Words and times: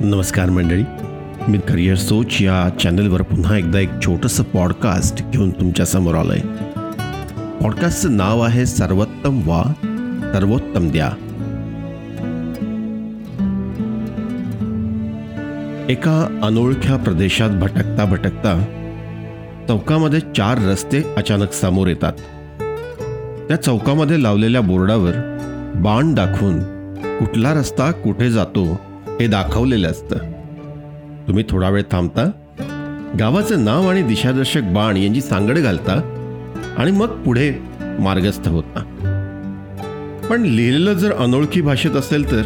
नमस्कार 0.00 0.50
मंडळी. 0.50 0.82
मी 1.48 1.58
करिअर 1.58 1.96
सोच 1.96 2.26
या 2.40 2.68
चॅनलवर 2.80 3.22
पुन्हा 3.22 3.56
एकदा 3.56 3.78
एक 3.78 3.90
छोटंसं 4.04 4.42
पॉडकास्ट 4.42 5.24
घेऊन 5.30 5.50
तुमच्यासमोर 5.50 6.14
आलो 6.14 6.32
आहे 6.32 6.40
पॉडकास्टचं 7.60 8.16
नाव 8.16 8.40
आहे 8.40 8.66
सर्वोत्तम 8.66 9.40
वा 9.48 9.62
सर्वोत्तम 10.34 10.90
द्या. 10.90 11.06
एका 15.88 16.40
अनोळख्या 16.42 16.96
प्रदेशात 16.96 17.50
भटकता 17.50 18.04
भटकता 18.04 18.64
चौकामध्ये 19.68 20.20
चार 20.20 20.58
रस्ते 20.58 21.02
अचानक 21.16 21.52
समोर 21.52 21.86
येतात. 21.86 22.12
त्या 23.48 23.62
चौकामध्ये 23.62 24.22
लावलेल्या 24.22 24.60
बोर्डावर 24.60 25.12
बाण 25.74 26.14
दाखवून 26.14 26.60
कुठला 27.18 27.52
रस्ता 27.54 27.90
कुठे 27.90 28.30
जातो 28.30 28.80
हे 29.20 29.26
दाखवलेलं 29.26 29.88
असतं. 29.88 30.16
तुम्ही 31.28 31.44
थोडा 31.48 31.68
वेळ 31.68 31.82
थांबता. 31.90 32.30
गावाचं 33.18 33.64
नाव 33.64 33.90
आणि 33.90 34.02
दिशादर्शक 34.02 34.62
बाण 34.62 34.96
यांची 34.96 35.20
सांगड 35.20 35.58
घालता 35.58 36.00
आणि 36.78 36.90
मग 36.90 37.06
पुढे 37.06 37.54
मार्गस्थ 37.80 38.48
होता. 38.48 38.80
पण 40.30 40.42
लिहिलेलं 40.42 40.92
जर 40.92 41.12
अनोळखी 41.12 41.60
भाषेत 41.60 41.90
असेल 41.90 42.30
तर 42.30 42.42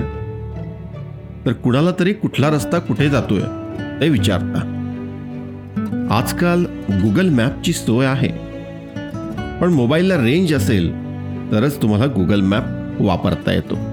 तर 1.47 1.53
कुणाला 1.53 1.91
तरी 1.99 2.13
कुठला 2.13 2.51
रस्ता 2.51 2.79
कुठे 2.79 3.09
जातोय 3.09 3.41
ते 4.01 4.09
विचारता. 4.09 4.79
आजकाल 6.11 6.65
गुगल 6.91 7.29
मॅपची 7.29 7.73
सोय 7.73 8.07
आहे. 8.07 8.29
पण 9.61 9.73
मोबाईलला 9.73 10.17
रेंज 10.17 10.55
असेल 10.55 10.93
तरच 11.53 11.83
तुम्हाला 11.83 12.07
गुगल 12.07 12.41
मॅप 12.41 12.63
वापरता 13.01 13.53
येतो. 13.53 13.92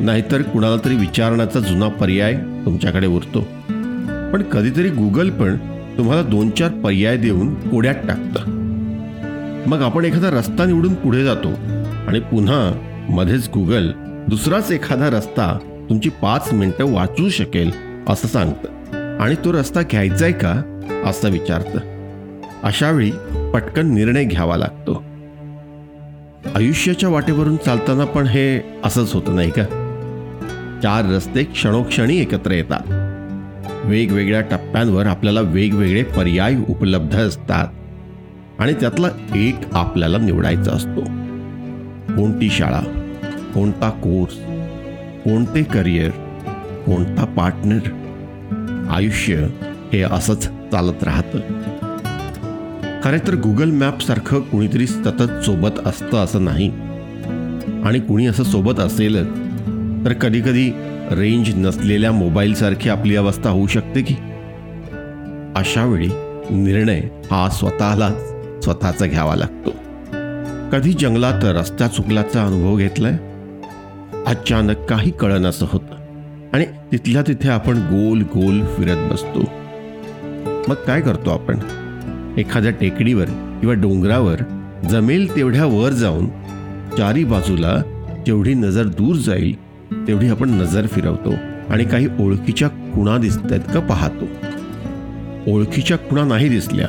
नाहीतर 0.00 0.42
कुणाला 0.42 0.76
तरी 0.84 0.96
विचारण्याचा 0.96 1.60
जुना 1.60 1.88
पर्याय 1.88 2.34
तुमच्याकडे 2.34 3.06
उरतो. 3.06 3.40
पण 4.32 4.42
कधीतरी 4.42 4.88
गुगल 4.88 5.30
पण 5.30 5.56
तुम्हाला 5.98 6.22
दोन 6.22 6.50
चार 6.50 6.70
पर्याय 6.70 7.16
देऊन 7.16 7.54
कोड्यात 7.54 7.94
टाकतं. 7.94 8.50
मग 9.66 9.82
आपण 9.82 10.04
एखादा 10.04 10.30
रस्ता 10.30 10.64
निवडून 10.64 10.94
पुढे 10.94 11.24
जातो 11.24 11.48
आणि 12.06 12.20
पुन्हा 12.20 12.72
मध्येच 13.08 13.50
गुगल 13.54 13.90
दुसराच 14.28 14.72
एखादा 14.72 15.10
रस्ता 15.10 15.58
तुमची 15.88 16.08
पाच 16.08 16.52
मिनटं 16.52 16.92
वाचू 16.92 17.28
शकेल 17.28 17.70
असं 18.08 18.28
सांगतं. 18.28 18.68
आणि 19.20 19.34
तो 19.44 19.52
रस्ता 19.52 19.82
घ्यायचाय 19.82 20.32
का 20.32 20.80
असं 21.06 21.30
विचारतं. 21.30 21.78
अशावेळी 22.62 23.10
पटकन 23.52 23.94
निर्णय 23.94 24.24
घ्यावा 24.24 24.56
लागतो. 24.56 25.04
आयुष्याच्या 26.54 27.08
वाटेवरून 27.08 27.56
चालताना 27.56 28.04
पण 28.04 28.26
हे 28.26 28.60
असंच 28.84 29.14
होतं 29.14 29.36
नाही 29.36 29.50
का? 29.50 29.83
चार 30.84 31.04
रस्ते 31.04 31.44
क्षणोक्षणी 31.44 32.16
एकत्र 32.16 32.50
येतात. 32.50 32.80
वेगवेगळ्या 33.84 34.40
टप्प्यांवर 34.40 35.06
आपल्याला 35.06 35.40
वेगवेगळे 35.40 36.02
पर्याय 36.02 36.56
उपलब्ध 36.68 37.16
असतात. 37.16 37.66
आणि 38.58 38.72
त्यातला 38.72 39.08
एक 39.34 39.54
आपल्याला 39.72 40.18
निवडायचा 40.18 40.72
असतो. 40.72 41.00
कोणती 42.16 42.50
शाळा 42.50 42.80
कोणता 43.54 43.90
कोर्स 43.90 44.34
कोणते 45.24 45.62
करिअर 45.62 46.10
कोणता 46.86 47.24
पार्टनर 47.24 47.80
आयुष्य 48.90 49.46
हे 49.92 50.02
असंच 50.02 50.46
चालत 50.46 51.04
राहतं. 51.04 51.38
खरे 53.02 53.18
तर 53.18 53.34
गुगल 53.34 53.70
मॅपसारखं 53.70 54.40
कुणीतरी 54.40 54.86
सतत 54.86 55.44
सोबत 55.44 55.86
असतं 55.86 56.16
असं 56.16 56.44
नाही. 56.44 56.68
आणि 57.84 58.00
कुणी 58.00 58.26
असं 58.26 58.42
सोबत 58.42 58.80
असेलच 58.80 59.28
तर 60.04 60.12
कधीकधी 60.12 60.72
रेंज 61.10 61.54
नसलेल्या 61.54 62.12
मोबाईलसारखी 62.12 62.88
आपली 62.88 63.16
अवस्था 63.16 63.50
होऊ 63.50 63.66
शकते 63.66 64.02
की? 64.02 64.14
अशा 65.56 65.84
वेळी 65.84 66.08
निर्णय 66.50 67.00
हा 67.30 67.48
स्वतःलाच 67.48 68.16
स्वतःचा 68.64 69.06
घ्यावा 69.06 69.36
लागतो. 69.36 69.70
कधी 70.72 70.92
जंगलात 70.92 71.44
रस्ता 71.44 71.88
चुकल्याचा 71.88 72.44
अनुभव 72.44 72.76
घेतलाय? 72.76 73.12
अचानक 74.26 74.76
काही 74.78 75.10
कळणं 75.10 75.50
होतं 75.60 75.94
आणि 76.52 76.64
तिथल्या 76.64 77.22
तिथे 77.22 77.48
आपण 77.48 77.76
गोल 77.76 78.20
गोल 78.20 78.60
फिरत 78.60 79.12
बसतो. 79.12 79.40
मग 80.68 80.74
काय 80.74 81.00
करतो 81.00 81.30
आपण? 81.30 81.58
एखाद्या 82.38 82.72
टेकडीवर 82.72 83.24
किंवा 83.60 83.74
डोंगरावर 83.74 84.36
जमेल 84.90 85.36
तेवढ्या 85.36 85.64
वर 85.64 85.90
जाऊन 85.90 86.26
चारी 86.98 87.24
बाजूला 87.24 87.82
जेवढी 88.26 88.54
नजर 88.54 88.84
दूर 88.84 89.16
जाईल 89.16 89.63
तेवढी 90.08 90.28
आपण 90.28 90.50
नजर 90.50 90.86
फिरवतो 90.86 91.34
आणि 91.70 91.84
काही 91.84 92.08
ओळखीच्या 92.20 92.68
खुणा 92.68 93.18
दिसत 93.18 93.52
आहेत 93.52 93.74
का 93.74 93.80
पाहतो. 93.80 94.24
ओळखीच्या 95.50 95.96
खुणा 95.96 96.24
नाही 96.24 96.48
दिसल्या 96.48 96.88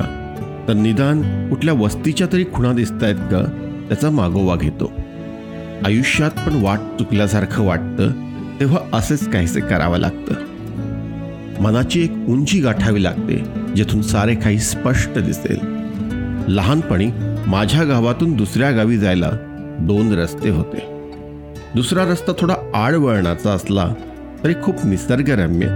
तर 0.68 0.72
निदान 0.72 1.48
कुठल्या 1.48 1.74
वस्तीच्या 1.74 2.26
तरी 2.32 2.44
खुणा 2.54 2.72
दिसत 2.72 3.02
आहेत 3.02 3.14
का 3.14 3.72
त्याचा 3.88 4.10
मागोवा 4.10 4.56
घेतो. 4.56 4.92
आयुष्यात 5.84 6.30
पण 6.30 6.62
वाट 6.62 6.78
चुकल्यासारखं 6.78 7.66
वाटतं 7.66 8.10
तेव्हा 8.60 8.78
असेच 8.92 9.28
काहीसे 9.28 9.60
करावं 9.60 9.98
लागतं. 9.98 10.34
मनाची 11.62 12.02
एक 12.04 12.12
उंची 12.28 12.60
गाठावी 12.60 13.02
लागते 13.02 13.44
जिथून 13.76 14.02
सारे 14.02 14.34
काही 14.34 14.58
स्पष्ट 14.58 15.18
दिसेल. 15.18 15.58
लहानपणी 16.48 17.10
माझ्या 17.46 17.84
गावातून 17.84 18.36
दुसऱ्या 18.36 18.70
गावी 18.70 18.98
जायला 18.98 19.30
दोन 19.80 20.12
रस्ते 20.12 20.50
होते. 20.50 20.95
दुसरा 21.74 22.04
रस्ता 22.04 22.32
थोडा 22.38 22.54
आडवळणाचा 22.74 23.50
असला 23.50 23.94
तरी 24.44 24.54
खूप 24.62 24.86
निसर्गरम्य. 24.86 25.66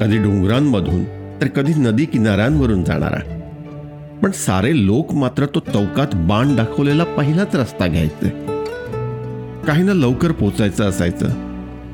कधी 0.00 0.18
डोंगरांमधून 0.18 1.04
तर 1.40 1.46
कधी 1.46 1.72
नदी 1.76 2.04
किनाऱ्यांवरून 2.04 2.84
जाणारा. 2.84 3.40
पण 4.22 4.30
सारे 4.30 4.86
लोक 4.86 5.12
मात्र 5.12 5.46
तो 5.46 5.60
चौकात 5.60 6.06
बाण 6.14 6.56
दाखवलेला 6.56 7.04
पहिलाच 7.04 7.56
रस्ता 7.56 7.86
घ्यायचे. 7.86 8.28
काहींना 9.66 9.94
लवकर 9.94 10.32
पोचायचं 10.32 10.84
असायचं. 10.84 11.28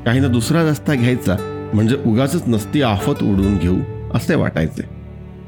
काहींना 0.05 0.27
दुसरा 0.27 0.69
रस्ता 0.69 0.93
घ्यायचा 0.93 1.35
म्हणजे 1.73 1.95
उगाच 2.05 2.43
नसती 2.47 2.81
आफत 2.81 3.23
उडवून 3.23 3.57
घेऊ 3.57 3.77
असे 4.13 4.35
वाटायचे. 4.35 4.81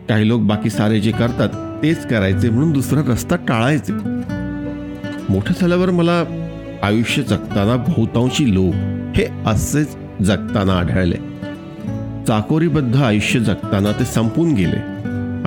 काही 0.10 0.28
लोक 0.28 0.42
बाकी 0.42 0.70
सारे 0.70 1.00
जे 1.00 1.12
करतात 1.12 1.84
तेच 1.84 2.08
करायचे 2.08 2.50
म्हणून 2.50 2.72
दुसरा 2.72 3.02
रस्ता 3.08 3.36
टाळायचे. 3.36 3.94
मोठं 5.30 5.54
झाल्यावर 5.62 5.90
मला 5.90 6.42
आयुष्य 6.84 7.24
जगताना 7.24 7.75
बहुतांशी 7.75 8.53
लोक 8.53 8.74
हे 9.16 9.28
असेच 9.46 9.96
जगताना 10.24 10.74
आढळले. 10.74 11.16
चाकोरीबद्ध 12.28 12.96
आयुष्य 12.96 13.40
जगताना 13.40 13.91
ते 13.91 14.06
संपून 14.06 14.53
गेले 14.53 14.78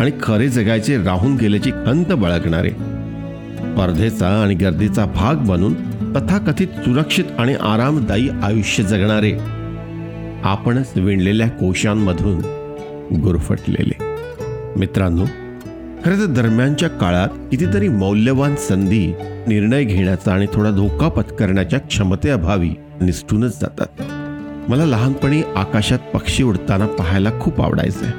आणि 0.01 0.11
खरे 0.23 0.49
जगायचे 0.49 0.97
राहून 1.03 1.37
गेल्याची 1.37 1.71
खंत 1.71 2.13
बाळगणारे. 2.13 2.71
स्पर्धेचा 2.71 4.29
आणि 4.29 4.55
गर्दीचा 4.55 5.05
भाग 5.05 5.35
बनून 5.35 5.75
तथाकथित 6.13 6.67
सुरक्षित 6.67 7.25
आणि 7.39 7.55
आरामदायी 7.55 8.29
आयुष्य 8.43 8.83
जगणारे 8.83 9.33
आपणच 10.45 10.93
विणलेल्या 10.97 11.49
कोशांमधून 11.49 12.39
गुरफटलेले. 13.21 13.97
मित्रांनो 14.77 15.25
खरं 16.05 16.21
तर 16.21 16.27
दरम्यानच्या 16.27 16.89
काळात 16.89 17.29
कितीतरी 17.29 17.89
मौल्यवान 17.89 18.55
संधी 18.57 19.15
निर्णय 19.47 19.85
घेण्याचा 19.85 20.33
आणि 20.33 20.47
थोडा 20.53 20.71
धोका 20.71 21.09
पत्करण्याच्या 21.09 21.79
क्षमतेअभावी 21.79 22.71
निसटूनच 23.01 23.61
जातात. 23.61 23.87
मला 24.71 24.85
लहानपणी 24.85 25.43
आकाशात 25.57 25.99
पक्षी 26.15 26.43
उडताना 26.43 26.87
पाहायला 26.87 27.31
खूप 27.41 27.63
आवडायचे. 27.63 28.11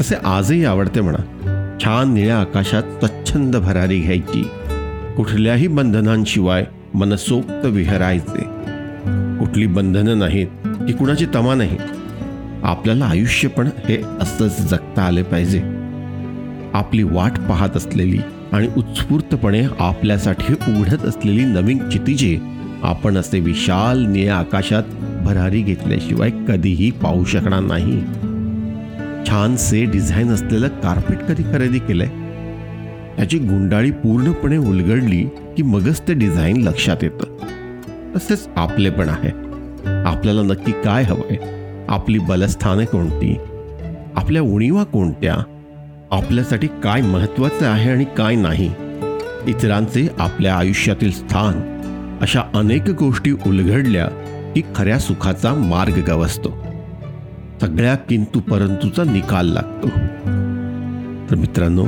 तसे 0.00 0.14
आजही 0.14 0.64
आवडते 0.64 1.00
म्हणा. 1.00 1.76
छान 1.84 2.14
निळ्या 2.14 2.40
आकाशात 2.40 2.82
स्वच्छंद 2.82 3.56
भरारी 3.56 4.00
घ्यायची. 4.00 4.50
कुठल्याही 5.16 5.68
बंधनांशिवाय 5.68 6.64
मनसोक्त 6.94 7.66
विहरायचे. 7.66 8.42
कुठली 9.38 9.66
बंधनं 9.66 10.18
नाहीत 10.18 10.46
की 10.86 10.92
कुणाची 10.92 11.26
तमा 11.34 11.54
नाही. 11.54 11.76
आपल्याला 12.62 13.04
आयुष्य 13.04 13.48
पण 13.48 13.66
हे 13.66 14.02
असंच 14.20 14.70
जगता 14.70 15.02
आले 15.02 15.22
पाहिजे. 15.22 15.79
आपली 16.74 17.02
वाट 17.02 17.32
पाहत 17.38 17.76
असलेली 17.76 18.18
आणि 18.52 18.68
उत्स्फूर्तपणे 18.76 19.62
आपल्यासाठी 19.78 20.52
उघडत 20.52 21.04
असलेली 21.04 21.44
नवीन 21.44 21.90
चितिजे 21.90 22.38
आपण 22.82 23.16
असे 23.16 23.40
विशाल 23.40 24.06
निळ्या 24.06 24.36
आकाशात 24.36 24.82
भरारी 25.24 25.62
घेतल्याशिवाय 25.62 26.30
कधीही 26.48 26.90
पाहू 26.90 27.24
शकणार 27.24 27.60
नाही. 27.60 28.02
छानसे 29.28 29.84
डिझाईन 29.84 30.28
असलेलं 30.28 30.68
कार्पेट 30.68 31.18
कधी 31.18 31.42
खरेदी 31.42 31.78
केलंय? 31.78 32.08
त्याची 33.16 33.38
गुंडाळी 33.38 33.90
पूर्णपणे 33.90 34.56
उलगडली 34.56 35.22
की 35.56 35.62
मगच 35.62 36.08
ते 36.08 36.14
डिझाईन 36.14 36.56
लक्षात 36.56 36.96
येतं. 37.02 37.36
तसेच 38.16 38.48
आपले 38.56 38.90
पण 38.90 39.08
आहे. 39.08 39.28
आपल्याला 40.04 40.42
नक्की 40.42 40.72
काय 40.72 41.02
हवंय? 41.02 41.36
आपली 41.88 42.18
बलस्थाने 42.18 42.84
कोणती? 42.84 43.36
आपल्या 44.16 44.42
उणीवा 44.42 44.84
कोणत्या? 44.84 45.59
आपल्यासाठी 46.12 46.66
काय 46.66 47.00
महत्त्वाचं 47.00 47.66
आहे 47.66 47.90
आणि 47.90 48.04
काय 48.04 48.34
नाही? 48.34 48.72
इतरांचे 49.46 50.08
आपल्या 50.18 50.54
आयुष्यातील 50.54 51.12
स्थान 51.12 51.52
अशा 52.20 52.40
अनेक 52.54 52.90
गोष्टी 52.90 53.32
उलगडल्या 53.32 54.06
की 54.56 54.62
खऱ्या 54.76 54.98
सुखाचा 54.98 55.54
मार्ग 55.54 55.92
गवसतो. 56.08 56.66
सगळ्या 57.60 57.94
किंतु 57.94 58.40
परंतुचा 58.40 59.04
निकाल 59.04 59.46
लागतो. 59.46 59.88
तर 61.30 61.34
मित्रांनो 61.34 61.84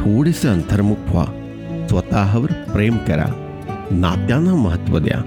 थोडेसे 0.00 0.48
अंतर्मुख 0.48 0.96
व्हा. 1.08 1.24
स्वतःवर 1.88 2.52
प्रेम 2.52 2.96
करा. 2.96 3.56
नात्यांना 3.90 4.54
महत्त्व 4.54 4.98
द्या. 4.98 5.20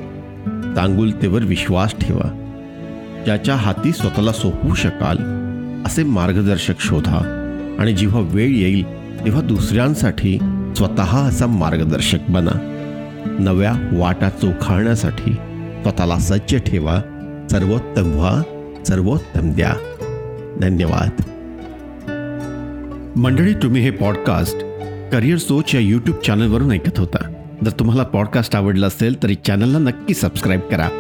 चांगुलतेवर 0.76 1.44
विश्वास 1.44 1.96
ठेवा. 2.02 2.56
ज्याच्या 3.26 3.56
हाती 3.56 3.92
स्वतःला 3.92 4.32
सोपवू 4.32 4.76
शकाल 4.76 5.18
असे 5.86 6.04
मार्गदर्शक 6.04 6.80
शोधा. 6.80 7.39
आणि 7.80 7.94
जेव्हा 7.94 8.22
वेळ 8.22 8.50
येईल 8.50 8.86
तेव्हा 9.26 9.42
दुसऱ्यांसाठी 9.42 10.38
स्वतः 10.76 11.28
असा 11.28 11.46
मार्गदर्शक 11.46 12.18
बना. 12.30 12.76
नव्या 13.40 13.74
वाटा 13.92 14.30
चोखाळण्यासाठी 14.30 15.34
स्वतःला 15.82 16.18
सज्ज 16.20 16.56
ठेवा. 16.56 17.02
सर्वोत्तम 17.52 18.12
व्हा 18.12 18.42
सर्वोत्तम 18.88 19.54
द्या. 19.54 19.74
धन्यवाद. 20.62 21.10
मंडळी 23.20 23.54
तुम्ही 23.54 23.82
हे 23.82 23.92
पॉडकास्ट 23.92 24.58
करिअर 25.12 25.38
सोच 25.38 25.76
या 25.76 25.82
यूट्यूब 25.82 26.18
चॅनलवरून 26.18 26.72
ऐकत 26.72 27.00
होता. 27.00 27.34
जर 27.66 27.72
तुम्हाला 27.72 28.04
पॉडकास्ट 28.04 28.56
आवडला 28.56 28.88
असेल 28.88 29.24
तर 29.24 29.28
चॅनलला 29.46 29.78
नक्की 29.78 30.14
सबस्क्राईब 30.14 30.60
करा. 30.60 30.99